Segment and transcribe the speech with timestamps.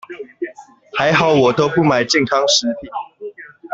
[0.97, 2.89] 還好我都不買健康食品